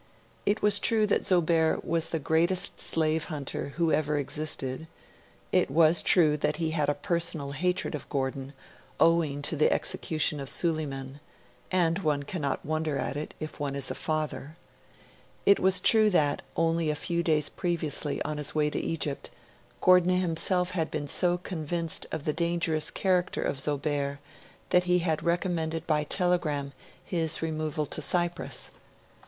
It 0.47 0.63
was 0.63 0.79
true 0.79 1.05
that 1.05 1.25
Zobeir 1.25 1.79
was 1.83 2.09
'the 2.09 2.17
greatest 2.17 2.79
slave 2.81 3.25
hunter 3.25 3.73
who 3.75 3.91
ever 3.91 4.17
existed'; 4.17 4.87
it 5.51 5.69
was 5.69 6.01
true 6.01 6.37
that 6.37 6.57
he 6.57 6.71
had 6.71 6.89
a 6.89 6.95
personal 6.95 7.51
hatred 7.51 7.93
of 7.93 8.09
Gordon, 8.09 8.53
owing 8.99 9.43
to 9.43 9.55
the 9.55 9.71
execution 9.71 10.39
of 10.39 10.49
Suleiman 10.49 11.19
'and 11.69 11.99
one 11.99 12.23
cannot 12.23 12.65
wonder 12.65 12.97
at 12.97 13.15
it, 13.15 13.35
if 13.39 13.59
one 13.59 13.75
is 13.75 13.91
a 13.91 13.93
father'; 13.93 14.57
it 15.45 15.59
was 15.59 15.79
true 15.79 16.09
that, 16.09 16.41
only 16.55 16.89
a 16.89 16.95
few 16.95 17.21
days 17.21 17.47
previously, 17.49 18.19
on 18.23 18.39
his 18.39 18.55
way 18.55 18.71
to 18.71 18.79
Egypt, 18.79 19.29
Gordon 19.81 20.19
himself 20.19 20.71
had 20.71 20.89
been 20.89 21.07
so 21.07 21.37
convinced 21.37 22.07
of 22.11 22.25
the 22.25 22.33
dangerous 22.33 22.89
character 22.89 23.43
of 23.43 23.59
Zobeir 23.59 24.19
that 24.71 24.85
he 24.85 24.97
had 25.05 25.21
recommended 25.21 25.85
by 25.85 26.05
telegram 26.05 26.73
his 27.05 27.43
removal 27.43 27.85
to 27.85 28.01
Cyprus. 28.01 28.71